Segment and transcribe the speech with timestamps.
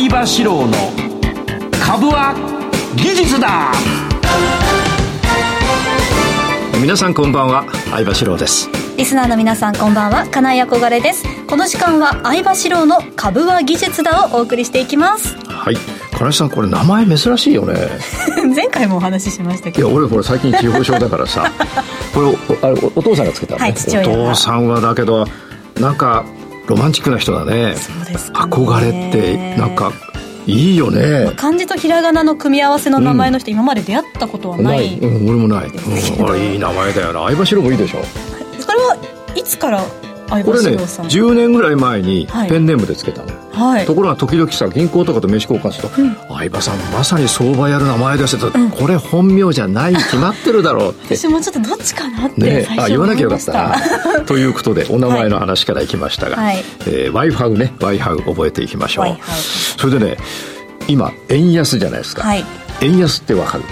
[0.00, 0.72] 相場志郎の
[1.78, 2.34] 株は
[2.96, 3.70] 技術だ。
[6.80, 8.70] 皆さんこんばんは相場志郎です。
[8.96, 11.22] リスナーの皆さんこんばんは金井憧れです。
[11.46, 15.36] この時間は相場志郎の株は技術だをお送りしていきます。
[15.44, 15.76] はい。
[16.16, 17.74] 金井さんこれ名前珍しいよね。
[18.56, 19.88] 前回もお話ししましたけど。
[19.88, 21.52] いや俺ほら最近地方症だからさ。
[22.14, 25.26] これおあれお父さんがつけたのね、はい、お父さんはだけど
[25.78, 26.24] なんか
[26.70, 27.74] ロマンチックな人だね。
[27.76, 29.92] そうです、ね、憧れってなんか
[30.46, 31.32] いいよね。
[31.36, 34.98] 漢字とひらがなの組み合わせの名前の人、うん、今まで出会ったことはない。
[34.98, 37.24] うん、俺もない、うん、あれいい名前だよな。
[37.24, 38.02] 相場しろもいいでしょ。
[38.60, 38.96] それは
[39.34, 43.36] いつからこれね10年ぐらい前にペンネームでつけたの、はい、
[43.86, 51.16] ところが時々さ銀行とかと名刺交換すると「うん、相葉さんまさに相場やる名前です」と、うん、これ本名じゃない決まってるだろうって。
[51.16, 53.76] 私もちょっとどっちかなってねあ言わなきゃよかったな。
[54.26, 56.64] ということでお名前の話からいきましたが、はい。
[56.86, 59.16] えー、ワイハウねワイハウ覚えていきましょう。
[59.78, 60.16] それでね
[60.88, 62.44] 今円安じゃないですか、はい、
[62.80, 63.64] 円安ってわかる？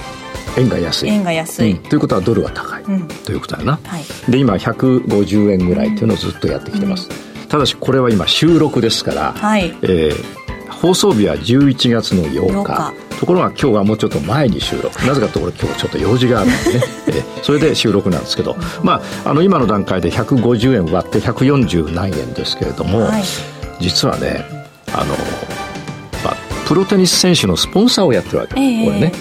[0.56, 1.10] 円が安い。
[1.10, 13.08] 円が安い、うん、ということはドルは高い、うん、ということだな、はい、で今150円ぐらいっていうのをずっとやってきてます、うん、ただしこれは今収録ですから、はい、えー、放送日は11月の8日。
[13.18, 15.04] ところが今日はもうちょっと前に収録。
[15.04, 16.84] なぜかところ今日ちょっと用事があるんでね。
[17.08, 23.22] えそれで収録なんですけど、まああの今の段階で150円割って140何円ですけれども、はい、
[23.80, 24.44] 実はね
[24.92, 25.16] あの、
[26.24, 29.12] まあ、プロテニス選手のスポンサーをやってるわけ、えー、これね。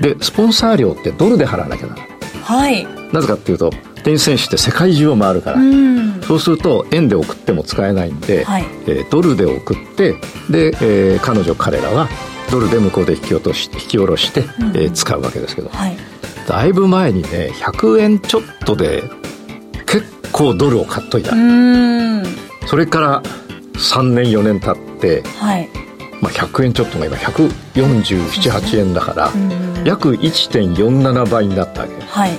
[0.00, 2.08] でスポンサー料ってドルで払わなきゃならない。
[2.42, 2.86] はい。
[3.12, 3.72] なぜかっていうと
[4.06, 5.58] テニス選手って世界中を回るから、
[6.22, 10.12] そうすると円で送っても使えないんで、はい、えー、ドルで送って
[10.48, 12.08] で、えー、彼女彼らは
[12.48, 15.96] ドルで向こうで引き落とし引き下ろして、うん、えー、使うわけですけど、はい、
[16.46, 19.10] だいぶ前にね100円ちょっとで
[19.86, 21.32] 結構ドルを買っといた。
[22.68, 23.22] それから
[23.74, 25.68] 3年4年経って、はい、
[26.20, 29.32] まあ、100円ちょっとが今1478円だから、
[29.84, 32.30] 約1.47倍になったわけ、はい、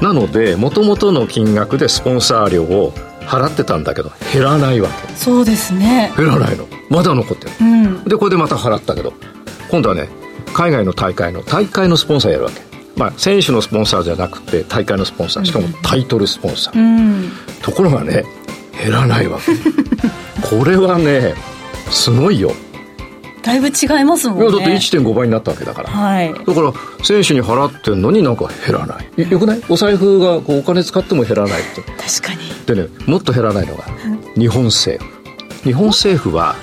[0.00, 5.14] なのでもともとの金額でスポンサー料を払ってたんだけど減らないわけ。
[5.14, 6.12] そうですね。
[6.16, 6.66] 減らないの。
[6.88, 9.12] まだ残ってる、うん、でこれでまた払ったけど
[9.70, 10.08] 今度はね
[10.54, 12.64] 海外の大会の大会のスポンサーやるわけ。
[12.96, 15.44] まあ、選手のスポンサーじゃなくて大会のスポンサー。
[15.44, 17.30] しかもタイトルスポンサー、うん、
[17.62, 18.24] ところがね
[18.82, 19.52] 減らないわけ。
[20.56, 21.34] これはね
[21.90, 22.52] すごいよ
[23.46, 24.44] だいぶ違いますもんね。
[24.44, 26.72] いやだって1.5倍になったわけだから、はい、だから
[27.04, 29.30] 選手に払ってんのになんか減らない。
[29.30, 29.62] よくない？
[29.68, 31.82] お財布がこうお金使っても減らないって。
[31.82, 31.96] 確
[32.28, 32.40] かに。
[32.66, 33.84] でねもっと減らないのが
[34.36, 35.16] 日本政府。
[35.62, 36.56] 日本政府は、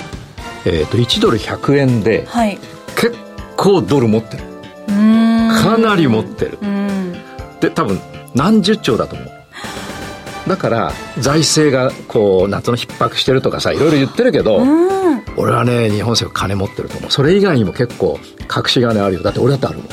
[0.66, 2.60] えー、と1ドル100円で、はい、
[2.96, 3.16] 結
[3.58, 4.44] 構ドル持ってる。
[4.88, 6.58] かなり持ってる。
[7.62, 8.00] で多分
[8.36, 9.32] 何十兆だと思う
[10.48, 14.62] だから財政がこう夏の逼迫してるとかさいろいろ言ってるけど、
[15.38, 17.12] 俺はね日本政府金持ってると思う。
[17.12, 19.24] それ以外にも結構隠し金あるよ。
[19.24, 19.88] だって俺だってあるもん。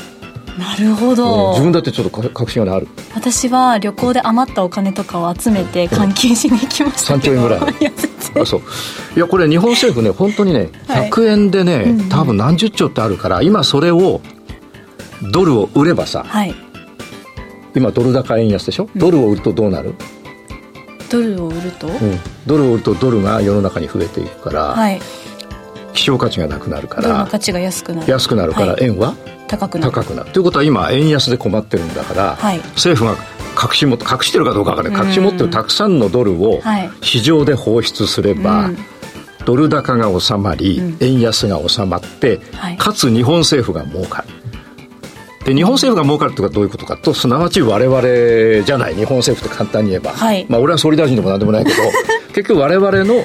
[0.59, 2.89] なるほど、自分だってちょっと隠し金ある。
[3.15, 7.93] 私は旅行で余ったお金とかを集めて換金しに行きましたけど、3兆円ぐらい。
[8.43, 8.63] あそう。
[9.17, 14.21] いやこれ日本政府ね本当にね100円でね、はい、多分何十兆ってあるから今それを
[15.33, 16.55] ドルを売ればさ、はい、
[17.75, 19.95] 今ドル高円安でしょ、ドルを売るとどうなる、
[21.11, 25.01] ドルを売ると、うん、ドルを売るとドルが世の中に増えていくから、はい、
[25.93, 28.11] 希少価値がなくなるからドルの価値が安くなる。
[28.11, 29.15] 安くなるから円は、
[29.49, 29.93] 高くなる。
[29.93, 30.31] 高くなる。
[30.31, 33.19] ということは今円安で困ってるんだから、はい、政府が
[33.61, 35.07] 隠しも隠してるかどうか分からない。
[35.09, 36.63] 隠し持ってるたくさんのドルを
[37.03, 38.79] 市場で放出すれば、うん、
[39.45, 44.29] ドル高が収まり、うん、円安が収まって、はい、かつ日本政府が儲かる
[45.51, 48.95] で日本政府が儲かるとはどういうことかとすなわち我々じゃない。
[48.95, 51.77] 日本政府って簡単に言えば、はい、まあ俺は総理大臣でも何でもないけど
[52.35, 53.25] 結局我々の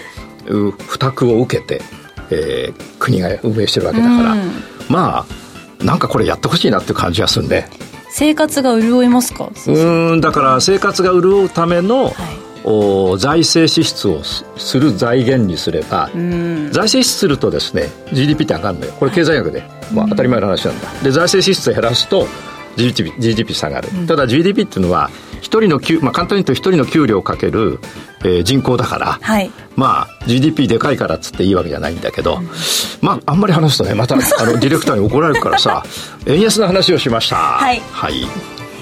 [0.88, 1.82] 負託を受けて、
[2.32, 4.36] えー、国が運営してるわけだから、
[4.90, 7.68] まあなんかこれやってほしいなっていう感じがするんで
[8.10, 9.50] 生活が潤いますか？
[9.68, 12.14] うんだから生活が潤うための、はい。
[12.14, 12.45] お
[13.18, 18.94] 財政支出をする財源にすれば、財政支出するとですね GDP って上がるのよ。
[18.94, 19.64] これ経済学で、
[19.94, 20.90] まあ、当たり前の話なんだ。
[21.04, 22.28] で財政支出を減らすと
[22.76, 25.10] GDP, GDP 下がる、ただ GDP っていうのは
[25.42, 27.80] 一人の給、まあ、簡単に言うと一人の給料かける、
[28.22, 32.50] えー、人口だから、はい、まあ GDP でかいからっつっていいわけじゃないんだけど、うん、
[33.02, 35.84] まああんまり話すとねまたあのディレクターに怒られるからさ
[36.26, 37.36] 円安の話をしました。
[37.36, 38.28] はい、はい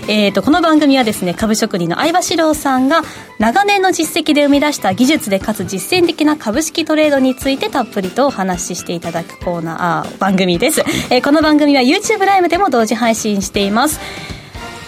[0.07, 3.03] えーと、この番組はですね株職人の相場志郎さんが
[3.39, 14.00] 長年の実績で生み出した技術でかつ実践的な株式トレードについてたっぷりとお話ししていただくコーナー番組です、えー、この番組は YouTube ライブでも同時配信しています。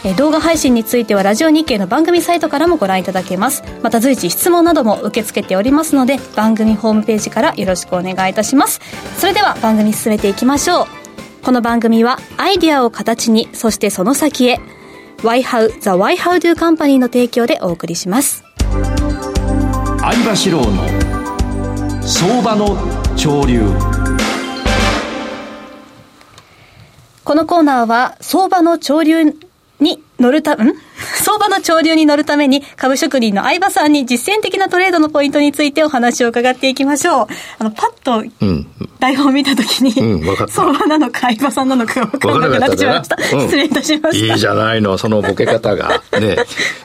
[0.04, 3.64] え動画配信についてはラジオ日経の番組サイトからもご覧いただけます。
[3.82, 8.82] また随時質問なども受け付けておりますので番組ホームページからよろしくお願いいたします。
[9.18, 10.88] それでは番組進めていきましょう。
[11.44, 14.60] この番組はアイディアを形にそしてその先へ
[15.20, 18.44] YHOW The YHOW Do Company の提供でお送りします。
[20.00, 20.66] 相場志郎の
[22.02, 22.78] 相場の
[23.18, 23.62] 潮流。
[27.24, 29.24] このコーナーは相場の潮流
[29.80, 30.74] に乗るた、ん？
[31.06, 37.28] 相場の潮流に乗るために株職人の相場さんに実践的なトレードのポイントについてお話を伺っていきましょう。
[37.60, 38.24] あの、パッと
[39.00, 43.18] 台本を見たときに、うん、相場なのか相場さんなのか分からなくなってしまいました。
[43.38, 44.34] うん、失礼いたしました。
[44.34, 46.02] いいじゃないの、そのボケ方が。
[46.20, 46.38] ね。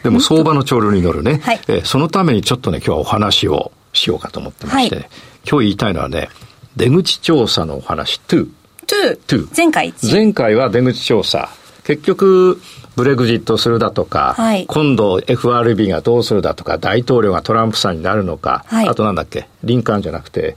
[0.03, 1.41] でも相場の潮流に乗るね。
[1.43, 5.09] はい、えそのためにちょっとね、今日はお話をしようかと思ってまして、はい、
[5.49, 6.29] 今日言いたいのはね、
[6.77, 8.49] 出口調査のお話、2。
[8.87, 9.49] 2。
[9.57, 11.51] 前回前回は出口調査。
[11.85, 12.61] 結局、
[12.97, 20.57] ブレグジットするだとか、はい、今度 FRB がどうするだとか、大統領がトランプさんになるのか、はい、あとなんだっけ、リンカーンじゃなくて、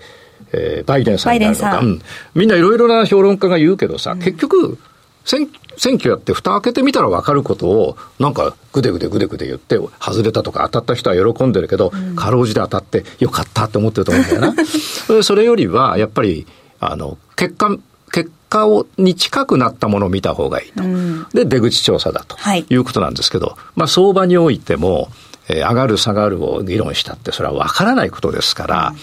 [0.51, 2.01] えー、バイデンさんになるのか、うん、
[2.35, 4.77] みんないろいろな評論家が言うけどさ、うん、結局、
[5.25, 14.55] 選選挙やって蓋開けてみたら分かることを、なんかぐでぐでぐでぐで言って、外れたとか当たった人は喜んでるけど、うん、かろうじて当たってよかったって思ってると思うんだよな。
[15.23, 16.45] それよりは、やっぱり、
[16.79, 17.75] あの、結果、
[18.13, 20.83] 結果をに近くなったものを見た方がいいと。
[20.83, 22.75] うん、で、出口調査だとい。
[22.75, 25.09] うことなんですけど、はい、まあ相場においても、
[25.49, 28.93] えー、上がる下がるを議論したって、それは分からないことですから、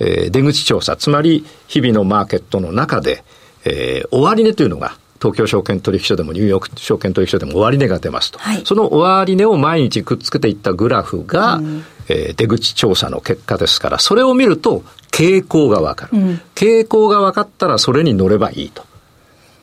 [0.00, 3.24] うん、えー、出口調査、つまり日々のマーケットの中で、
[3.64, 8.38] えー、終値というのが東京証券取引所でもニューヨーク証券取引所でも終値が出ますと。
[8.38, 18.84] はい、その終値を毎日くっつけていったグラフが、うん、えー、出口調査の結果ですから、それを見ると傾向がわかる、うん、傾向が分かったらそれに乗ればいいと。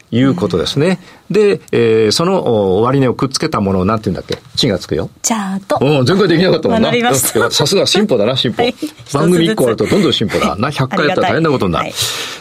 [0.10, 1.02] いうことですね。
[1.30, 4.42] うん、で、えー、その終値をくっつけたものをなんて言うんだっけ？
[4.56, 5.10] 地がつくよ。
[5.22, 5.78] チャート。
[5.82, 7.14] うん、前回できなかったもんな。
[7.52, 8.64] さすが進歩だな、進歩。
[8.64, 8.76] はい、
[9.12, 10.56] 番組1個あるとどんどん進歩だ。
[10.56, 11.84] な、100回やったら大変なことになる。
[11.88, 11.94] はい、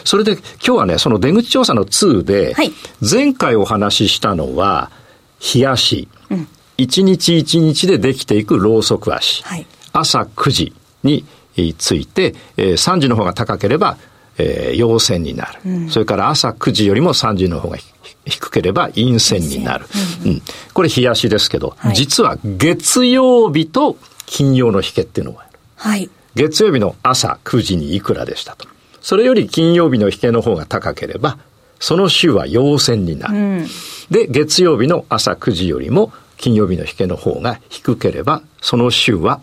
[0.05, 2.71] それで今日はね、その出口調査の2で、はい、
[3.01, 4.89] 前回お話ししたのは、
[5.53, 6.07] 冷やし。
[6.29, 9.43] うん、1日1日でできていくローソク足。
[9.43, 10.73] はい、朝9時
[11.03, 11.25] に
[11.77, 13.97] ついて、えー、3時の方が高ければ、
[14.37, 17.77] えー、陽線になる、うん、それから朝9時よりも3時の方が
[18.25, 19.85] 低ければ陰線になる、
[20.23, 20.41] うん、うん、
[20.73, 28.67] これ冷やしですけど、はい、実は月曜日と金曜の引けっていうのがある、はい、月曜日の朝9時にいくらでしたと。
[29.01, 31.37] それより金曜日の引けの方が高ければ
[31.79, 33.67] その週は陽線になる、うん、
[34.11, 39.39] で月曜日の朝9時よりも金曜日の引けの方が低ければその週は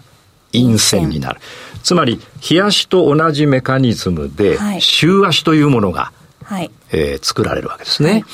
[0.55, 1.41] 陰線になる。
[1.83, 6.13] つまり、日足と同じメカニズムで、週足というものが、
[6.43, 8.11] はい、えー、作られるわけですね。
[8.11, 8.25] はい、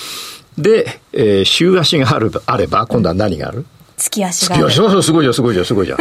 [0.59, 3.67] で、えー、週足があるあれば、今度は何がある？
[3.97, 4.65] 月足がある。
[4.71, 5.99] 月足、すごいじゃん、すごいじゃん、すごいじゃん。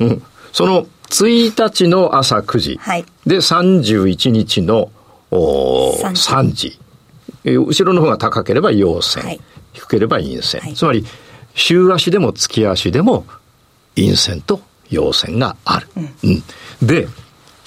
[0.00, 0.22] うん。
[0.52, 4.90] その、1日の朝9時、はい、で、31日の
[5.30, 6.78] お 3, 3時。
[7.44, 9.40] 後ろの方が高ければ陽線、はい、
[9.72, 10.60] 低ければ陰線。
[10.60, 11.04] はい、つまり、
[11.54, 13.26] 週足でも月足でも
[13.94, 14.62] 陰線と
[14.92, 15.88] 要線がある。
[15.96, 16.08] うん、
[16.82, 17.08] うん、で、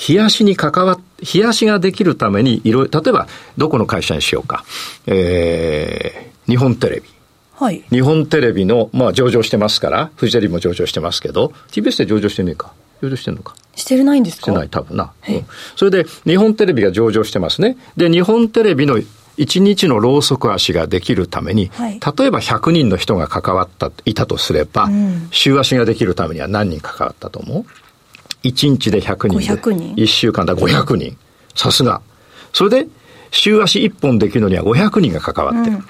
[0.09, 0.99] 冷やしに関わっ、
[1.33, 3.27] 冷やしができるためにいろいろ、例えば、
[3.57, 4.65] どこの会社にしようか。
[5.07, 7.03] えー、日本テレビ。
[7.53, 7.83] はい。
[7.89, 12.73] 日本テレビの、まあ上場してますから、フジテレビも上場してますけど、TBS で上場してねえか。
[13.01, 13.55] 上場してんのか。
[13.75, 14.43] してないんですか？
[14.43, 15.11] してない、多分な。
[15.29, 15.45] うん、
[15.77, 17.77] それで、日本テレビが上場してますね。
[17.95, 18.99] で、日本テレビの
[19.37, 27.65] 1日のろうそく足ができるために、はい、例えば100人の人が関わった、いたとすれば、うん、週足ができるためには何人関わったと思う
[28.47, 29.45] ?1 日で100人で。
[29.73, 31.17] 人 ?1 週間だ500人。
[31.53, 32.01] さすが。
[32.53, 32.87] それで、
[33.31, 35.77] 週足1本できるのには500人が関わってる。
[35.77, 35.85] うん、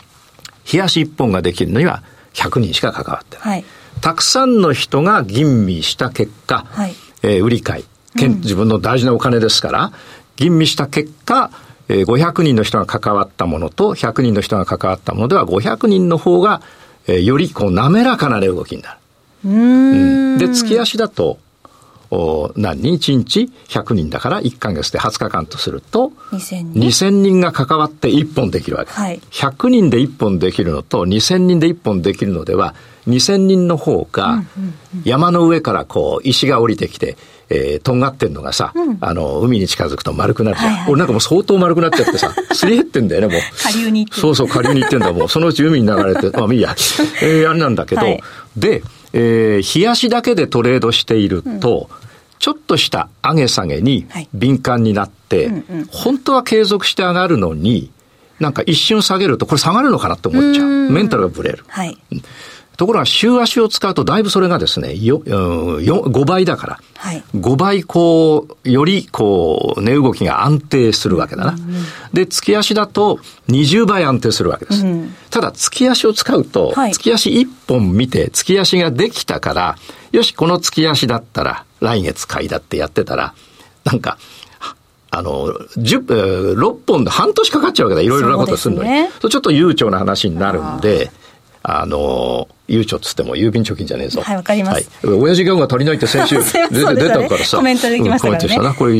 [0.63, 3.41] 日足1本ができるのには100人しか関わってる。
[3.43, 3.65] はい、
[4.01, 7.85] たくさんの人が吟味した結果、はい、えー、売り買い、
[8.15, 9.91] 自分の大事なお金ですから、
[10.35, 11.51] 吟味した結果、
[11.87, 16.61] えー、500人の人が関わったものと100人の人が関わったものでは500人の方が、
[17.07, 18.99] えー、よりこう滑らかな値動きになる。
[19.45, 20.37] うん。
[20.37, 21.37] で、月足だと、
[22.11, 32.75] お何人 ?1 日100人だから1ヶ月で20日間とすると2000人 ,2000 人が関わって1本できるわけ、はい、100人で1本できるのと2000人で1本できるのでは
[33.07, 34.43] 2000人の方が
[35.03, 37.17] 山の上からこう石が降りてきて
[37.49, 40.71] えー、とんがってんのがさ、うん、あの、海に近づくと丸くなるじゃん。
[40.71, 43.57] はいはい、俺なんかもう相当丸くなっちゃってさ、 すり減ってんだよね、もう。
[43.57, 45.29] 下流に行ってそうそう、下流に行ってんだ、 もう。
[45.29, 46.75] そのうち海に流れて、 まあいいや。
[47.21, 48.23] えー、あれなんだけど、はい、
[48.57, 48.83] で、
[49.13, 52.05] えー、冷やしだけでトレードしていると、うん
[52.37, 57.91] ちょっとした上げ下げに敏感になって、はいうんうん、本当は継続して上がるのに、
[58.39, 60.67] なんか一瞬下げると、これ下がるのかなって思っちゃう。
[60.67, 61.63] うメンタルがブレる。
[61.67, 61.97] はい、
[62.77, 71.51] ところが週足を使うとだいぶそれがですね、よ、うん、5倍だから、はい、5倍こう、よりこう、値動きが安定するわけだな。
[71.51, 74.85] うんうん、で、月足だと20倍安定するわけです。
[74.85, 79.77] うん、ただ、月足を使うと、はい、月足1本見て、月足ができたから、
[80.11, 83.33] よし、この月足だったら、来月買いだってやってたら、
[83.83, 84.17] なんか、
[85.11, 88.01] あの、10、6本で半年かかっちゃうわけだ。
[88.01, 88.89] いろいろなことするのに。
[88.89, 91.09] ね、ちょっと悠長な話になるんで、
[91.63, 94.21] あの、ゆうちょっつっても郵便貯金じゃねえぞ。
[94.21, 94.89] はい、わかります。
[95.05, 95.13] はい。
[95.13, 96.37] 親父ギャグが足りないって先週
[96.71, 97.57] 出出たからさ。
[97.57, 98.37] コメントできましたね。
[98.37, 98.73] コメントしたな。
[98.73, 98.95] これ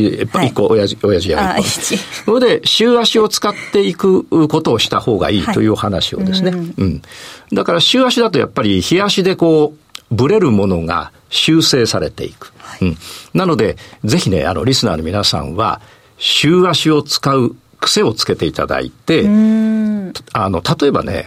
[0.46, 2.38] 一個親父、親父ギャグ一個。
[2.38, 6.52] それで、週足を使っていくことをした方がいいという話をですね。
[6.52, 7.02] はい、うん。
[7.52, 12.52] だから週足だとやっぱり日足でこう、ブレるものが修正されていく。
[12.58, 12.98] はい、うん。
[13.34, 15.80] なので、ぜひね、あの、リスナーの皆さんは、
[16.18, 21.26] 週足を使う癖をつけていただいて、あの、例えばね、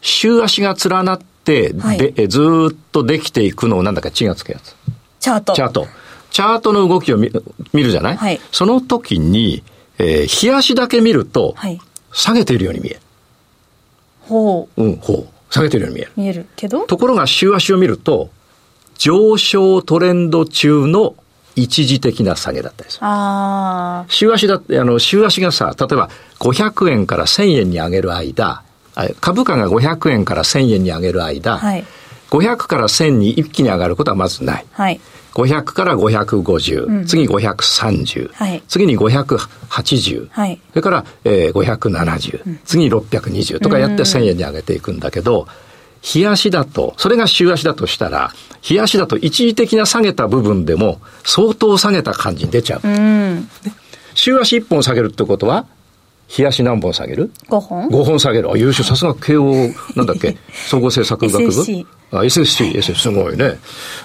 [0.00, 1.29] 週足が連なって、
[1.78, 2.40] はい、で、ず
[2.72, 4.74] っとできていくのをなんだか血がつくやつ。
[5.20, 5.52] チャート。
[5.54, 5.86] チャート。
[6.30, 7.30] チャートの動きを見
[7.72, 9.64] 見るじゃない、はい、その時に、
[9.98, 11.80] えー、日足だけ見ると、はい、
[12.12, 13.00] 下げているように見える。
[14.28, 14.82] ほう。
[14.82, 15.52] うん、ほう。
[15.52, 16.12] 下げているように見える。
[16.16, 16.86] 見えるけど？
[16.86, 18.30] ところが週足を見ると、
[18.96, 21.16] 上昇トレンド中の
[21.56, 23.06] 一時的な下げだったりする。
[23.06, 24.10] ああ。
[24.10, 28.62] 週足だって、あの、週足がさ、例えば500円から1000円に上げる間、
[29.20, 31.84] 株価が500円から1000円に上げる間、はい、
[32.30, 34.66] 500から1000に一気に上がることはまずない。
[34.72, 35.00] はい、
[35.34, 45.46] 500から550、うん、次530、はい、次に580、はい、それから、えー、570、うん、次に620とかやって1000円に上げていくんだけど、
[46.02, 52.80] 日足だと、それが週足だとしたら、日足だと一時的な下げた部分でも相当下げた感じに出ちゃう。
[52.82, 53.48] うん、
[54.14, 55.66] 週足1本下げるってことは、
[56.38, 58.50] 冷やし何本下げる ?5 本 ?5 本下げる。
[58.50, 58.84] あ、優秀。
[58.84, 59.52] さすが慶応、
[59.96, 60.36] なんだっけ？
[60.68, 61.86] 総合政策学部 ?SSC。
[62.12, 63.58] あ、SSC、SSC、すごいね。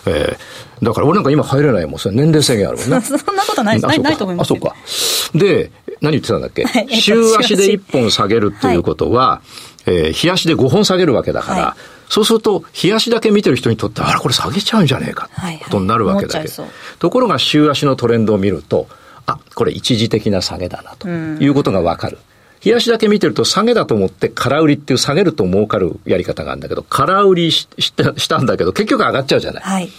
[0.06, 2.00] えー、だから俺なんか今入れないもん。
[2.00, 3.02] それ年齢制限あるもんね。
[3.06, 4.48] そんなことない、ない、ないと思います。
[4.54, 4.76] あ、そうか。
[5.36, 9.42] で、何言ってたんだっけ、は い、週足で1本下げるっていうことは、は
[9.88, 16.68] い、えー、日足で5本下げるわけだから、はい、そうすると、日足だけ見てる人にとって、あら、これ下げちゃうんじゃねえか、ってことになるわけだけど。
[17.00, 18.88] ところが、週足のトレンドを見ると、
[19.26, 22.18] あ、これ一時的な下げだな、ということがわかる。
[22.64, 29.64] 冷やしだけ見てると下げだと思って空売りっていう下げると儲かるやり方があるんだけど、空売りしたしたんだけど結局上がっちゃうじゃない。
[29.64, 29.90] はい。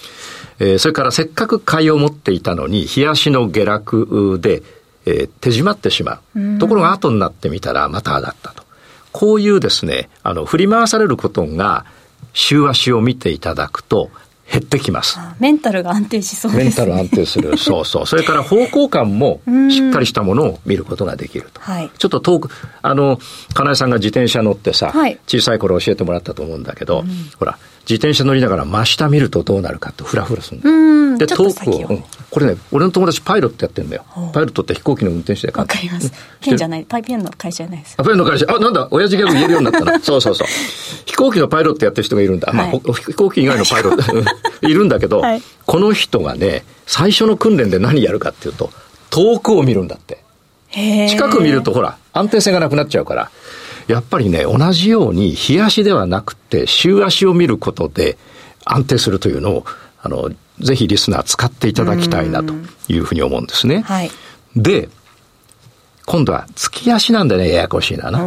[0.58, 4.62] えー、それからせっかく買いを持っていたのに、冷やしの下落で、
[5.04, 6.58] えー、手締まってしまう。
[6.58, 8.64] ところが後になってみたらまた上がったと。
[9.12, 11.86] こういうですね、あの、振り回されることが、
[12.32, 14.10] 週足を見ていただくと、
[14.50, 15.18] 減ってきます。
[15.40, 17.56] メンタルが安定しそうです、ね、メンタル安定する。
[17.58, 18.06] そうそう。
[18.06, 21.60] それから方向感もしっかりしたものを見ることができると。
[21.60, 22.50] はい、ちょっと遠く、
[22.82, 23.18] あの、
[23.54, 27.04] 金井さんが自転車乗ってさ、はい、小さい頃教えてもらったと思うんだけど、
[27.38, 31.18] ほら、自転車乗りながら真下見るとどうなるかってフラフラするんだよ。
[31.18, 34.04] で、遠くを、うん、これね、俺の友達パイロットやってるんだよ。
[34.32, 36.12] パイロットって飛行機の運転手でわかります。
[36.40, 37.94] ペンじゃない、パイペンの会社じゃないです。
[37.98, 38.46] あ、ペンの会社。
[38.48, 40.00] あ、なんだ、親父ギャグ言えるようになったな。
[40.02, 40.48] そうそうそう。
[41.06, 42.52] 飛行機のパイロットやってる人がいるんだ。
[42.52, 44.12] はい、まあ、飛行機以外のパイロット
[44.66, 48.70] いるんだけど、はい、この人がね、最初の訓練で何やるかっていうと、
[49.10, 50.24] 遠くを見るんだって。
[51.08, 53.30] 近く見るとほら、安定性がなくなっちゃうから。
[53.88, 58.18] やっぱりね、同じように、日足ではなくて、週足を見ることで
[58.64, 59.66] 安定するというのを、
[60.02, 62.54] あの、ぜひリスナー使っていただきたいなと
[62.88, 63.82] いうふうに思うんですね。
[63.82, 64.10] はい、
[64.54, 64.88] で、
[66.06, 68.20] 今度は月足なんでね、ややこしいなな。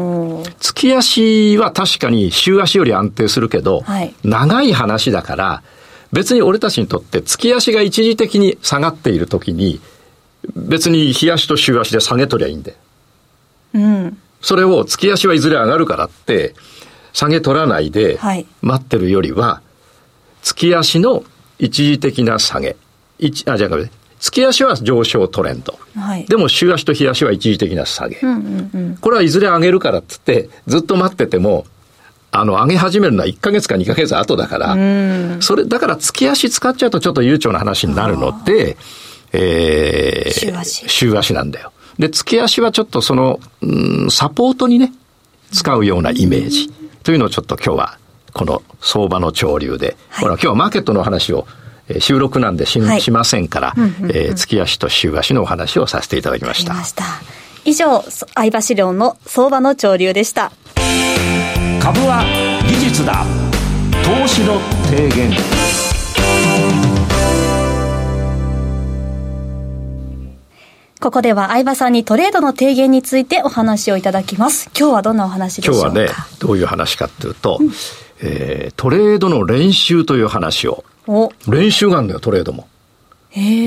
[0.59, 5.63] 月足は確かに週足より安定するけど、はい、長い話だから、
[6.11, 9.79] 別に俺たちにとって月足が一時的に下がっているときに、
[10.55, 12.75] 別に日足と週足で下げとりゃいいんで。
[13.73, 14.17] うん。
[14.41, 16.55] それを月足はいずれ上がるからって、
[17.13, 18.19] 下げ取らないで
[18.61, 19.61] 待ってるよりは、
[20.41, 21.23] 月足の
[21.59, 22.75] 一時的な下げ。
[23.19, 23.69] 一あ、じゃあ、
[24.19, 25.77] 月足は上昇トレンド。
[25.95, 28.17] はい、でも週足と日足は一時的な下げ。
[28.21, 31.65] うんうんうん、これはいずれ上げるからっつって、ずっと待ってても、
[32.31, 38.77] あの、上げ始めるのは1ヶ月か2ヶ月後だから、それ、だから月足使っちゃうとちょっと悠長な話になるので、
[39.31, 40.89] えー、週足。
[40.89, 41.71] 週足なんだよ。
[41.97, 44.93] で、月足はちょっとその、うん、サポートにね、
[45.51, 46.69] 使うようなイメージ
[47.03, 47.97] というのをちょっと今日は、
[48.39, 51.45] この相場の潮流で、はい、ほら、今日はマーケットの話を、
[51.89, 53.73] え収録なんでし,、はい、しませんから、
[54.13, 56.73] え月足と週足のお話をさせていただきました。
[56.73, 57.03] ました
[57.65, 60.53] 以上、相場資料の相場の潮流でした。
[61.81, 62.23] 株は
[62.65, 63.25] 技術だ。
[64.05, 65.33] 投資の提言。
[71.01, 74.69] ここでは相葉さんにトレードの提言についてお話をいただきます。
[74.77, 75.87] 今日はどんなお話でしょうか？
[75.87, 77.71] 今日はね、どういう話かというと、うん、
[78.21, 80.83] えー、トレードの練習という話を。
[81.47, 82.67] 練習があるんだよ、トレードも。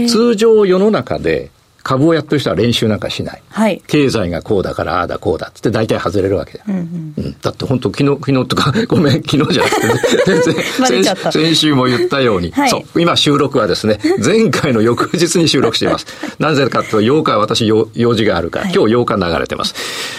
[0.08, 1.50] 通常世の中で
[1.82, 3.42] 株をやってる人は練習なんかしない。
[3.48, 6.64] はい、経済がこうだからああだこうだって大体外れるわけだ。
[6.68, 9.86] うんうんうん、だって本当昨日、昨日とか、 ごめん、昨日じゃなくて、
[10.26, 16.06] 全然先、先週も言ったように、はい、そう、今収録はですね、前回の翌日に収録しています。
[16.38, 19.74] なぜかというと、8日は私用用事があるから、今日8日流れてます。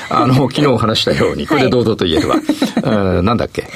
[0.10, 2.36] あの、昨日話したように、これで堂々と言えるわ。
[2.84, 3.68] はい、なんだっけ？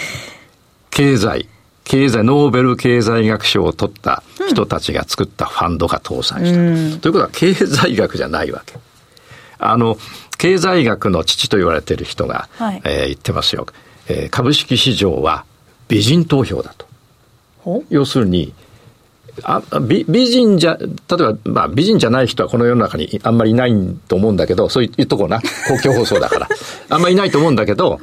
[0.98, 1.48] 経済、
[1.84, 6.60] 経済、ノーベル経済学賞を取った人たちが作ったファンドが倒産した。
[6.60, 8.80] うん、ということは経済学じゃないわけ。
[9.60, 10.00] あの、
[10.40, 13.68] 経済学の父と言われている人が、はい、えー、言ってますよ。
[14.08, 15.46] えー、株式市場は
[15.88, 17.84] 美人投票だと。
[17.92, 18.56] 要するに、
[19.44, 23.74] あ美美人じゃ、例えば、まあ、美人じゃない人はこの世の中にあんまりいない
[24.08, 26.50] と思うんだけど、そういうとこな、公共放送だから。
[26.90, 28.00] あんまりいないと思うんだけど、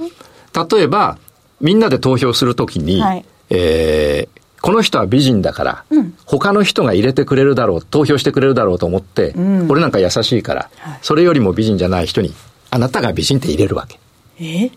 [0.70, 1.18] 例えば、
[1.64, 12.32] みんなで投票するときに、はい、えー、この人は美人だから、うん、他の人が入れてくれるだろう、投票してくれるだろうと思って、うん、俺なんか優しいから、はい、それよりも美人じゃない人に、
[12.70, 13.98] あなたが美人って入れるわけ。
[14.38, 14.70] え？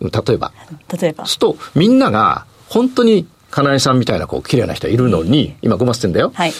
[0.00, 0.52] 例えば。
[1.00, 1.26] 例えば？
[1.26, 6.32] すと、みんなが、本当に、かなえさんみたいな、こう、綺麗な人いるのに、今ごますってんだよ。
[6.34, 6.52] はい。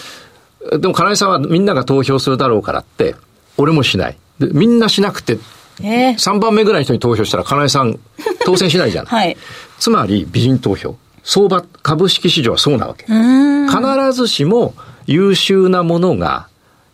[0.78, 3.14] でも、かなえさんはみんなが投票するだろうからって、
[3.56, 4.18] 俺もしない。
[4.38, 5.38] でみんなしなくて、
[5.82, 7.99] えー、3番目ぐらいの人に投票したら、かなえさん、
[8.44, 9.06] 当選しないじゃん。
[9.06, 9.37] はい。
[9.78, 10.96] つまり、美人投票。
[11.22, 13.04] 相場、株式市場はそうなわけ。
[13.06, 14.75] 必ずしも
[15.06, 16.49] 優秀なものが、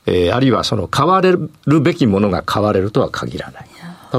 [0.06, 3.66] えー、あるいはその買われるべきものが買われるとは限らない。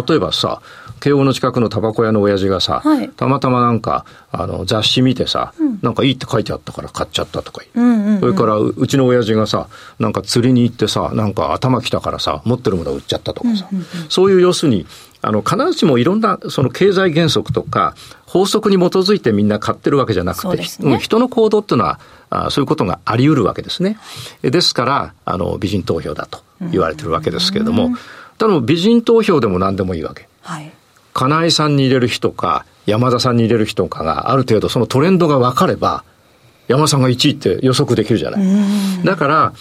[0.07, 0.61] 例えばさ、
[0.99, 7.87] 慶応の近くのタバコ屋の親父がさ、はい、たまたまなんか、あの、雑誌見てさ、うん、なんかいいって書いてあったから買っちゃったとか言う。
[7.87, 9.67] うんうんうん、それからう、うちの親父がさ、
[9.99, 14.85] なんか釣りに行ってさ、なんか頭きたからさ、持ってるもの売っちゃったとかさ、うんうんうん、そういう要するに、
[15.21, 21.99] あの、必ずしもいろんな、その経済原則とか、法則に基づいてみんな買ってるわけじゃなくて、ねうん、人の行動っていうのは
[22.29, 23.97] あ、そういうことがあり得るわけですね。
[24.41, 27.91] ですから、あの、美人投票だと言われてるわけですけれども、
[28.37, 30.27] ただ美人投票でも何でもいいわけ。
[30.41, 30.71] はい。
[31.17, 36.03] 金井さんに入れる人か、山田さんに入れる人かが、ある程度そのトレンドが分かれば、
[36.67, 39.03] 山田さんが1位って予測できるじゃない。
[39.03, 39.53] だから、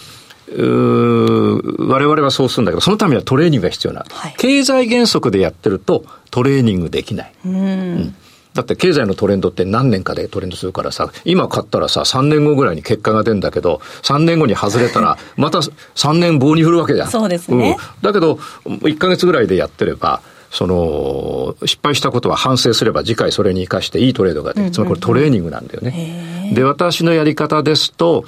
[0.55, 7.33] う我々はそうするんだけど、そのためにはトレーニングが必要な、はい、経済原則でやってるとトレーニングできない。
[7.43, 8.15] うん、
[8.53, 17.07] だって経済のトレンドって何年かでトレンドするからさ、今買ったらさ、3年後ぐらいに結果が出るんだけど、3年後に外れたら、 また3年棒に振るわけじゃん。
[17.09, 17.77] そうですね。
[17.79, 20.21] うん、だけど、1ヶ月ぐらいでやってれば、
[20.57, 24.71] その、失敗したことは反省すれば次回それに生かしていいトレードができる。
[24.71, 26.51] つまりこれトレーニングなんだよね。
[26.55, 28.25] で、私のやり方ですと、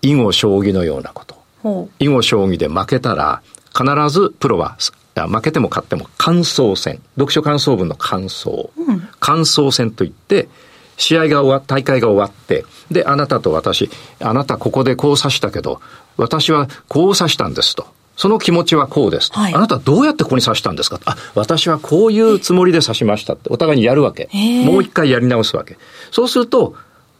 [0.00, 1.26] 囲碁将棋のようなこ
[1.62, 1.90] と。
[1.98, 3.42] 囲碁将棋で負けたら、
[3.76, 4.78] 必ずプロは、
[5.14, 7.02] 負けても勝っても感想戦。
[7.16, 8.70] 読書感想文の感想。
[8.74, 10.48] うん、感想戦といって、
[10.96, 15.82] 試合が終わ、大会が終わって、で、あなたと私、あなたここでこう指したけど、
[16.16, 17.86] 私はこう指したんですと。
[18.18, 19.38] その気持ちはこうですと。
[19.38, 21.00] はい、あなたどうやってここに指したんですか？
[21.06, 24.28] あ、私はこういうつもりで指しましたって、お互いにやるわけ。
[24.66, 25.78] もう一回やり直すわけ。
[26.10, 26.74] そうすると、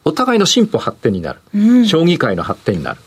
[0.05, 1.41] お互いの進歩発展になる。
[1.55, 3.01] うん、将棋界の発展になる。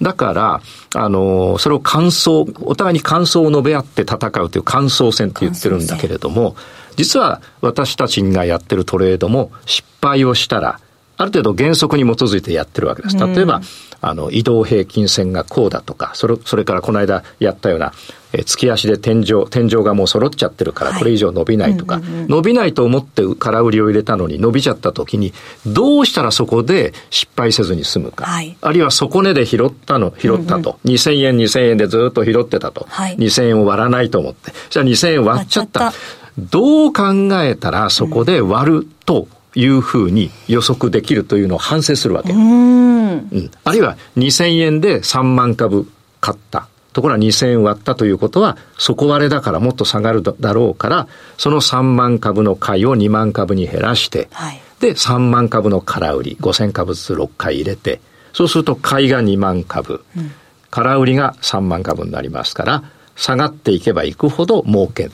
[0.00, 0.60] だから、
[0.94, 6.56] あの、それを感想、お互いに感想を述べ合って戦うという感想戦って言ってるんだけれども、
[6.96, 10.80] 実は私たちがやってるトレードも失敗をしたら、
[11.16, 13.18] ある程度原則に基づいてやってるわけです。
[13.18, 13.60] 例えば、
[14.00, 17.92] あの、移動平均線がこうだとか、それ、それからこの間やったような、
[18.32, 25.32] え月足で天井、天井がもう揃っちゃってるから、これ以上伸びないとか、伸びないと思って空売りを入れたのに伸びちゃった時に、
[25.66, 28.26] どうしたらそこで失敗せずに済むか。
[28.26, 30.78] はい、あるいは底値で拾ったの、拾ったと。
[30.84, 32.86] うんうん、2000円、2000円でずっと拾ってたと。
[32.90, 34.52] はい、2000円を割らないと思って。
[34.68, 35.92] じゃあ2000円割っちゃった。
[36.38, 37.04] どう考
[37.42, 39.26] えたらそこで割ると、
[39.58, 42.32] いうふうに予測できるというのを反省するわけ。
[42.32, 45.90] うん、あるいは2000円で3万株
[46.20, 46.68] 買った。
[46.92, 58.00] ところが2000円割ったということは、底割れだからもっと下がるだろうから、その3万株の買いを2万株に減らして、はい、で、3万株の空売り、5000株ずつ6回入れて、
[58.32, 60.30] そうすると買いが2万株、うん、
[60.70, 62.84] 空売りが3万株になりますから、
[63.16, 65.12] 下がっていけばいくほど儲ける。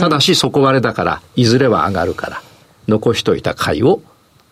[0.00, 2.42] ただし底割れだから、いずれは上がるから。
[2.88, 4.02] 残しといた貝を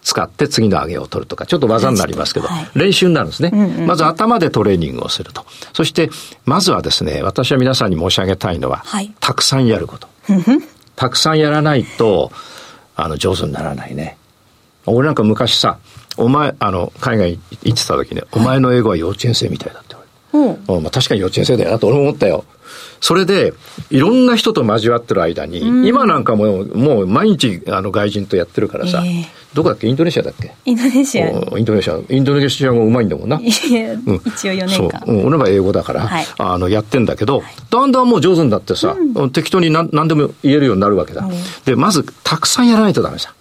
[0.03, 3.87] 使って次の上げを取るとか、ちょっと技になりますけど、はい、練習になるんですね、うんうん。
[3.87, 5.47] まず頭でトレーニングをすると。
[5.73, 6.11] そして、
[6.45, 10.09] まずはですね、私は皆さんに申し上げたいのは、はい、たくさんやること。
[10.95, 12.31] たくさんやらないと、
[12.97, 14.19] あの、上手にならないね。
[14.87, 15.79] 俺なんか昔さ、
[16.19, 20.73] お前、あの、海外行ってた時ね、お前の英語は幼稚園生みたいだって言われて。
[20.73, 22.45] うんまあ、確かに幼稚園生だよなと俺も思ったよ。
[23.01, 23.53] それで、
[23.91, 29.87] いろんな人と交わってる間に、うん、今なんかももう毎日あの外人とやってるからさ、えー、どこだっけ？
[29.87, 30.55] インドネシアだっけ？
[30.65, 31.29] インドネシア。
[31.29, 31.99] インドネシア。
[32.09, 33.37] インドネシア語うまいんだもんな。
[33.39, 35.03] うん、一応4年間。
[35.07, 35.27] そう。
[35.27, 41.29] 俺は英語だから、はい、あの、やってんだけど、はい、だんだんもう上手になってさ、うん、適当に何何でも言えるようになるわけだ。
[41.65, 43.35] で、まず、たくさんやらないとダメさ。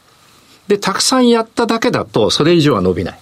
[0.68, 3.20] で、たくさんやっただけだと、それ以上は伸びない。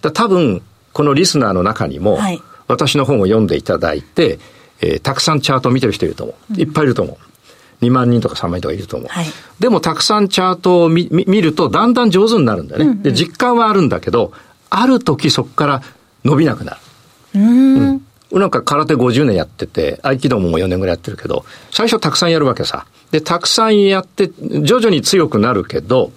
[0.00, 0.62] だ多分、
[0.92, 4.38] このリスナーの中にも、はい、私の本を読んでいただいて、
[4.80, 6.60] えー、たくさんチャートを見てる人いると思う。
[6.60, 7.16] いっぱいいると思う。
[7.84, 9.08] 2万人とか3万人とかいると思う。
[9.08, 9.26] はい、
[9.58, 13.02] でもたくさんチャートを見見るとだんだん上手になるんだよね、うんうん。
[13.02, 14.32] で、実感はあるんだけど、
[14.70, 15.82] ある時そこから
[16.24, 16.78] 伸びなくなる。
[17.34, 22.84] うんうんなんか空手50年やってて、合気道も4年ぐらいやってるけど、最初たくさんやるわけさ。
[23.12, 24.28] で、たくさんやって、
[24.62, 26.10] 徐々に強くなるけど、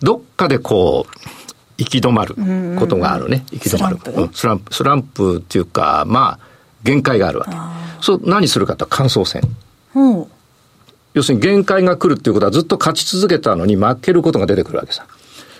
[0.00, 1.28] どっかでこう、
[1.76, 2.34] 行き止まる
[2.78, 3.44] ことがあるね。
[3.52, 3.98] 行き止まる。
[4.32, 4.74] スランプ。
[4.74, 6.46] スランプっていうか、まあ、
[6.84, 7.50] 限界があるわけ。
[8.00, 9.42] そう、何するかと感想戦。
[11.14, 15.06] 要するに限界が来るっていうことはずっと勝ち続けたのに負けることが出てくるわけさ。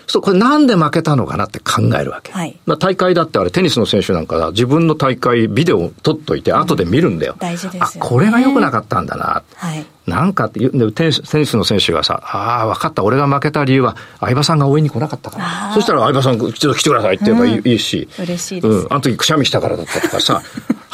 [0.08, 2.32] そう、これなんで負けたのかなって考えるわけ。
[2.32, 7.34] はい、まあ大会だってあれテニスの選手なんか自分の大会ビデオを撮っといて後で見るんだよ。
[7.34, 9.42] うん、大事ですよ、ね、あ、これが良くなかったんだな。
[9.54, 9.84] はい。
[10.06, 15.74] なんかってテニステニスの選手がさ、ああ、分かった、俺が負けた理由は、相葉さんが応援に来なかったから。
[15.74, 18.08] そしたら相葉さん、ちょっと来てくださいって言えばいいし。
[18.18, 18.74] うん、嬉しいです。
[18.74, 18.86] うん。
[18.88, 20.40] あの時くしゃみしたからだったとかさ、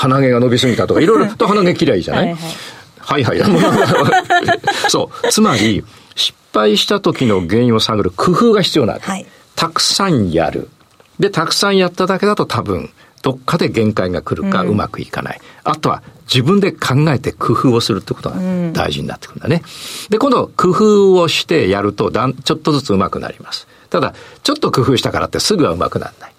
[0.08, 2.34] 鼻毛が伸びすぎたとか、いろいろと鼻毛嫌いじゃない？
[2.98, 3.40] はいはい。
[3.40, 5.28] はいはい、 そう。
[5.30, 9.06] つまり、失敗した時の原因を探る工夫が必要なわけ。
[9.10, 10.68] はいたくさんやる。
[11.20, 12.90] で、たくさんやっただけだと多分、
[13.22, 15.40] どっかで限界が来るかうまくいかない。
[15.64, 18.36] うん、あとは自分で考えて工夫をするってことが
[18.72, 19.62] 大事になってくるんだね。
[20.10, 23.68] で、今度工夫をしてやるとだん、ちょっとずつうまくなります。
[23.90, 24.12] ただ、
[24.42, 26.32] ちょっと工夫したからってすぐはうまくならない。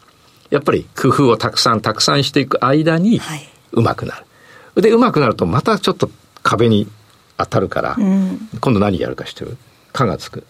[0.49, 3.21] やっぱり工夫をたくさんたくさんしていく間に
[3.71, 4.21] うまくなる。
[4.21, 4.25] は
[4.77, 6.09] い、で、うまくなるとまたちょっと
[6.43, 6.87] 壁に
[7.37, 9.57] 当たるから、うん、今度何やるかしてる？
[9.93, 10.45] かがつく。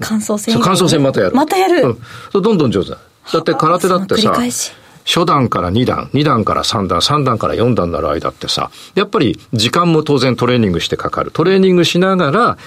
[0.00, 1.36] 感想戦感想戦またやる。
[1.36, 1.96] またやる？
[2.34, 2.42] うん。
[2.42, 2.98] どんどん上手だ。
[3.32, 4.34] だって空手だってさ、
[5.04, 11.30] 初段から2段、2段から3段、3段から4段になる間ってさ、やっぱり時間も当然トレーニングしてかかる。
[11.30, 12.58] トレーニングしながら、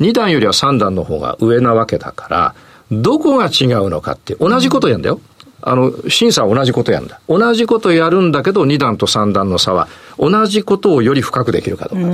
[0.00, 2.54] 2段よりは3段の方が上なわけだから、
[2.90, 5.20] どこが違うのかって同じことやんだよ。
[5.66, 7.20] あの、審査は同じことやんだ。
[7.28, 12.08] 同じことやるんだけど、2段と3段の差は、同じことをより深くできるかどうか。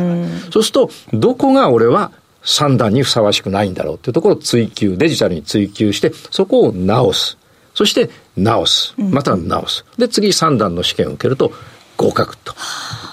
[0.52, 2.12] そうすると、どこが俺は
[2.44, 7.38] 3段にふさわしくないんだろうっていうところを追求、デジタルに追求して、そこを直す。
[7.74, 8.94] そして直す。
[8.96, 9.84] また直す。
[9.98, 11.52] で、次3段の試験を受けると
[11.96, 12.54] 合格と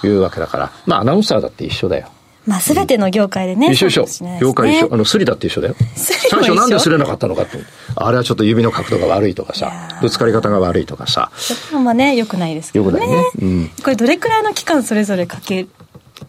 [0.04, 2.10] いうわけだから、まあアナウンサーだって一緒だよ。
[2.48, 3.72] まあ、すべての業界でね。
[3.72, 4.08] 一緒一緒。
[4.40, 4.90] 業界一緒。
[4.94, 5.76] あの、スリだって一緒だよ。
[5.96, 7.58] 最初なんで擦れなかったのかと。
[7.96, 11.30] あれはちょっと指の角度が悪いとかさ、ぶつかり方が悪いとかさ。
[11.36, 12.92] そまあね、よくないですけどね。
[12.92, 13.26] よくないね。
[13.42, 13.72] うん。
[13.84, 15.68] これどれくらいの期間それぞれかけ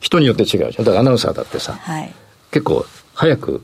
[0.01, 0.73] 人によって違うじゃん。
[0.73, 2.13] だからアナウンサーだってさ、はい、
[2.51, 3.63] 結構早く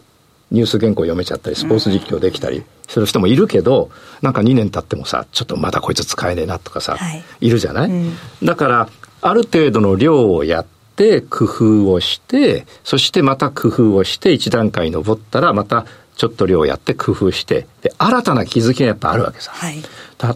[0.52, 3.90] ニュース原稿読めちゃったり、スポーツ実況できたりする人もいるけど、
[4.22, 8.88] なんか2年経ってもさ、ちょっとまだこいつ使えねえなとかさ、はい、いるじゃない、うん、だから、
[9.20, 10.74] ある程度の量をやって、
[11.22, 19.50] 工夫をして、そしてまた工夫をして、一段階登ったら、またちょっと量をやって工夫して、で、新たな気づきがやっぱあるわけさ。
[19.52, 19.82] はい、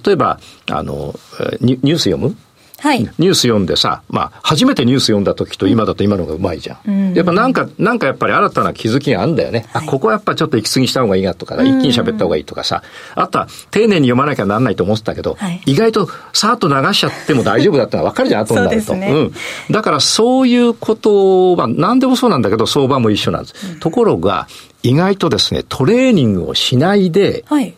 [0.04, 0.40] 例えば、
[0.70, 1.14] あの、
[1.60, 2.36] ニュース読む？
[2.80, 6.78] はい、ニュース読んでさ、まあ、初めてニュース読んだ時と今だと今のがうまいじゃん。
[6.86, 9.66] うん、やっぱなんか、なんかやっぱり新たな気づきがあるんだよね。
[9.72, 12.84] はい、あ、ここはやっぱちょっと行き過ぎした方がいいなとか、一気に喋った方がいいとかさ、
[13.16, 18.92] あとは丁寧に読まなきゃなんないと思ってたけど、はい、意外とさーっと流しちゃっても大丈夫だってのは分かるじゃん、後になると。
[18.94, 19.72] うね、うん。
[19.72, 23.54] だからそういうことは、何でもそうなんだけど、相場も一緒なんです。
[23.72, 24.46] うん、ところが、
[24.84, 27.74] 意外とですね、トレーニングをしないで、はい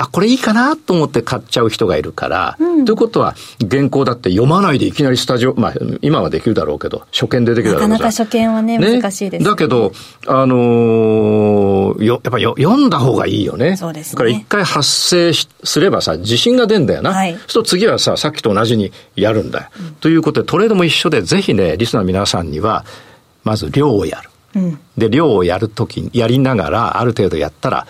[0.00, 3.34] あ、これいいかなと思って買っちゃう人がいるから、うん、ということは、
[3.70, 9.92] 原稿だって読まないでいきなりスタジオ、まあ、今はできるだろうけど、初見でできるだろうなかなか初見はね、ね難しいです、ね、だけど、
[10.26, 13.76] あのー、よ、やっぱよ読んだ方がいいよね。
[13.76, 14.12] そうですね。
[14.12, 17.12] だから一回発生すればさ、自信が出んだよな。
[17.12, 17.32] はい。
[17.32, 19.68] そうすると次はさ、さっきと同じにやるんだよ。
[19.78, 22.86] うん、ということで、トレードも一緒で、ぜひね、リスナーの皆さんには、
[23.44, 24.30] まず量をやる。
[24.54, 27.86] うん、で、量をやるとき、やりながら、ある程度やったら、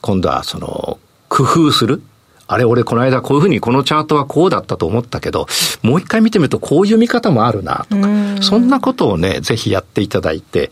[0.00, 2.02] 今度はその、工夫する？
[2.46, 5.46] あれ、俺この間こういうふうにこのチャートはこうだったと思ったけど、
[5.82, 8.08] もう一回見てみるとこういう見方もあるなとか、
[8.42, 10.70] そんなことをね、ぜひやっていただいて、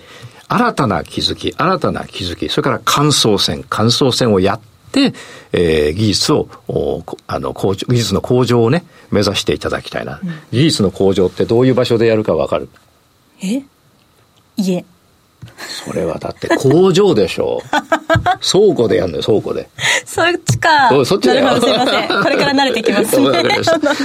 [0.48, 4.60] 新たな気づき、新たな気づき、それから感想戦、感想戦をやっ
[4.92, 5.12] て、
[5.52, 6.48] えー、技術を、
[7.26, 10.20] あの、技術の向上をね、目指していただきたいな。
[10.22, 12.70] うん、技術の向上ってどういう場所でやるかわかる？
[13.42, 13.62] え？
[14.56, 14.84] 家。
[15.84, 17.68] それはだって工場でしょう。
[18.40, 19.68] 倉庫でやるのよ、倉庫で。
[20.04, 20.90] そっちか。
[21.04, 21.60] そっちだよ。
[21.60, 22.08] すいません。
[22.22, 23.62] これから慣れてきますね。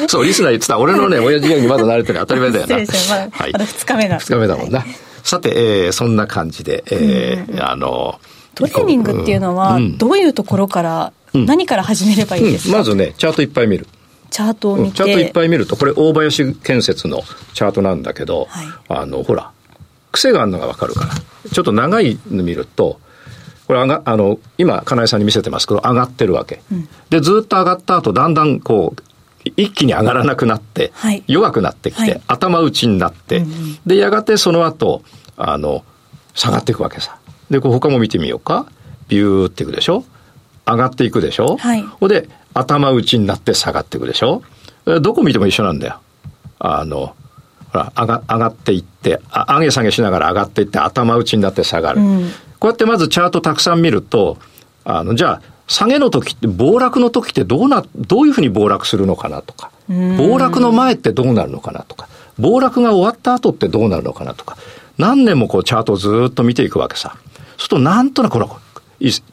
[0.08, 0.80] そう、リスナー言ってた。
[0.80, 2.80] 俺のね、親父ギャグにまだ慣れてる当たり前だよな。
[2.80, 4.20] 失礼しまだ、はい、まだ2日目だ。
[4.20, 4.86] 2日目だもんな。
[5.24, 8.20] さて、えー、そんな感じで、えー、あの、
[8.56, 13.88] トレーニングっていうのは、どういうところから、うん、何から始めればいいですか、うん、まずね、チャートいっぱい見る。
[14.30, 17.22] チャートを見て、チャートいっぱい見ると、これ大林建設の
[17.54, 19.52] チャートなんだけど、はい、あの、ほら、
[20.12, 21.14] 癖があるのがわかるから。
[21.52, 23.00] ちょっと長いの見ると、
[23.68, 26.62] これあが、あの、今、金井さんに見せてますけど、上がってるわけ。
[26.72, 29.02] うん、で、ずっと上がった後、だんだんこう、
[29.44, 35.04] 一気に上がらなくなって、はい、弱くなってきて、はい、頭打ちになって、うんうん、で、やがてその後、
[35.38, 35.84] あの、
[36.34, 37.18] 下がっていくわけさ。
[37.50, 38.66] で、こう他も見てみようか。
[39.08, 40.06] ビューっていくでしょ
[40.66, 41.82] 上がっていくでしょはい。
[41.82, 44.42] ほで、頭打ちになって下がっていくでしょ
[44.86, 46.00] どこ見ても一緒なんだよ。
[46.60, 47.16] あの、
[47.72, 52.02] ほら、上が上がっていって、上げ下げしながら上がっていって、頭打ちになって下がる。
[52.02, 54.38] うん、こうやってまずチャートたくさん見ると、
[54.84, 59.72] あの、じゃあ、下げの時って、暴落の時ってどうな、どういうふうに暴落するのかなとか、
[60.18, 64.58] 暴落の前ってどうなるのかなとか、暴落が終わった後ってどうなるのかなとか、
[64.98, 67.16] 何年もこうチャートをずっと見ていくわけさ。
[67.16, 68.48] そうするとなんとなくほら、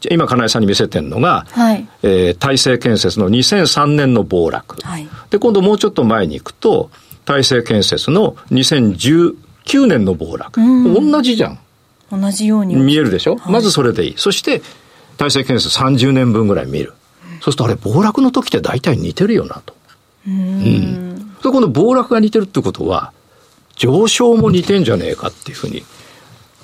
[0.09, 6.89] 今金井さんに見せてるのが、はい、えー、大成建設の2003年の暴落、はい、で今度もうちょっと前に行くと
[7.29, 11.59] 大成建設の2019年の暴落、同じじゃん。
[12.11, 12.75] 同じように。
[12.75, 14.13] 見えるでしょ、はい、まずそれでいい。
[14.17, 14.63] そして
[15.17, 19.75] 大成建設30年分ぐらい見る、うん、そうするとあれ暴落の時って大体似てるよなと。
[20.27, 23.13] うん、そこの暴落が似てるってことは
[23.75, 25.83] 上昇も似てんじゃねえかっていうふうに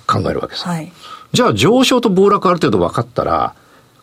[0.08, 0.91] 考えるわけです、はい、
[1.32, 3.56] じゃあ上昇と暴落ある程度分かったら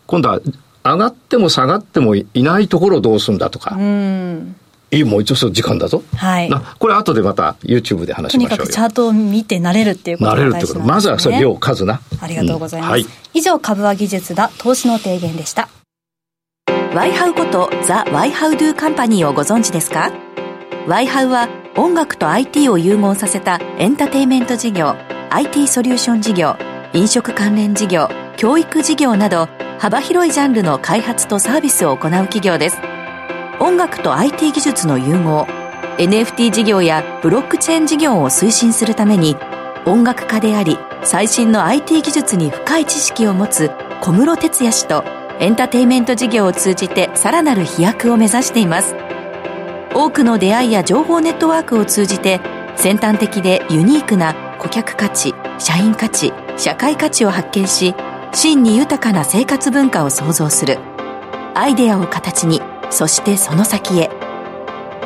[0.07, 0.41] 今度は
[0.85, 4.57] 上がっても下がってもいないところをどうするんだとか、うん
[4.93, 6.03] いいもう一応時間だぞ。
[6.17, 6.51] はい。
[6.79, 10.75] これ後でまた YouTube で話しましょうとにかくチャートを見て慣れるっていうことが大事なんですね。
[10.75, 10.87] 慣れるってこと。
[10.95, 12.01] まずはそれ量、数な。
[12.21, 12.91] ありがとうございます。
[12.91, 15.69] うんはい、以上、株は技術だ、投資の提言でした。
[16.95, 20.13] ワイハウことザ・ワイハウドゥカンパニーをご存知ですか？
[20.87, 24.95] ワイハウは音楽と IT を融合させたエンターテイメント事業、
[25.31, 26.57] IT ソリューション事業、
[26.93, 32.77] 飲食関連事業、教育事業など幅広いジャンルの開発とサービスを行う企業です。
[33.63, 35.47] 音楽と IT 技術の融合
[35.97, 39.37] NFT 事業やブロックチェーン事業を推進するために
[39.87, 43.71] 音楽家であり最新の IT 技術に深い知識を持つ
[44.01, 45.05] 小室哲哉氏と
[45.39, 48.97] エンターテインメント事業を通じてさらなる飛躍を目指しています。
[49.95, 52.41] 多くの出会いや情報ネットワークを通じて
[52.75, 57.95] 先端的でユニークな顧客価値社員価値社会価値を発見し
[58.33, 60.81] 真に豊かな生活文化を創造する。
[61.55, 62.61] アイデアを形に
[62.93, 64.11] そしてその先へ。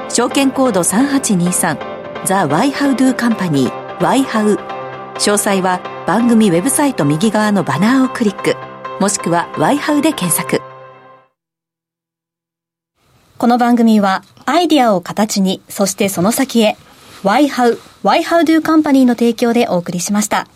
[0.09, 4.57] 証券コード3823ザ・ワイハウドゥカンパニーワイハウ。
[5.14, 8.57] 詳細は番組ウェブサイト右側のバナーをクリック
[9.01, 10.61] もしくはワイハウで検索。
[13.38, 16.77] この番組はアイディアを形にそしてその先へ
[17.22, 20.49] ワイハウワイハウドゥカンパニーの提供でお送りしました。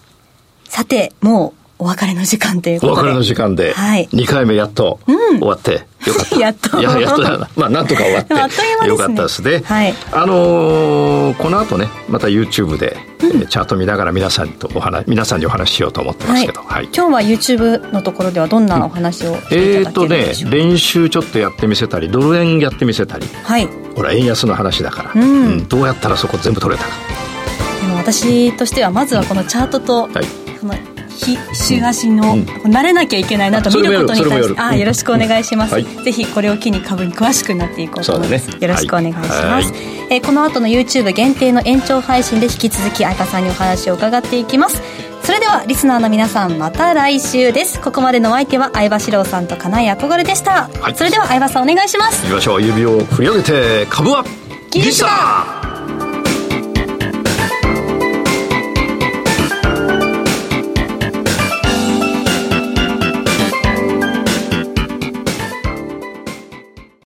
[0.65, 3.01] さてもうお別れの時間ということで。
[3.01, 6.37] お別れの時間で、はい、2回目やっと終わって、よかった。
[6.39, 6.79] やっと。
[6.79, 7.23] いや、やっと
[7.57, 8.41] まあ、なんとか終わって、 ね、
[8.87, 9.63] よかったですね。
[9.65, 9.95] はい。
[10.13, 16.73] あのー、この後ね、また YouTube で、うん、チャート見ながら皆さんとお話、皆さんにお話ししようと思ってますけど、はい。
[16.73, 23.27] はい、今日は YouTube のところではどんなお話をえっ、とね、練習ちょっとやってみせたり、ドル円やってみせたり。
[23.45, 23.67] はい。
[23.97, 26.91] ほら、円安の話だから、うん、うん、どうやったらそこ全部取れたか。
[27.81, 30.11] でも私としてはまずはこのチャートと、はい、
[30.61, 30.75] その
[31.53, 39.65] 週足の、うん、慣れなきゃいけないなと見ることに対してあよろしくお願いします、はい、ぜひこれを機に株に詳しくなっていこうと思います、ね、よろしくお願いします、はい、
[40.11, 44.83] えー、この後の YouTube 限定の延長配信で引き続き相葉さんにお話を伺っていきます。
[45.23, 47.81] それではリスナーの皆さんまた来週です。
[47.81, 52.25] ここまでのお相手は相葉志郎さんと金井憧れでした、はい、それでは相葉さんお願いします。
[52.25, 52.63] いきましょう。
[52.63, 54.25] 指を振り上げて株は
[54.71, 55.60] 技術だ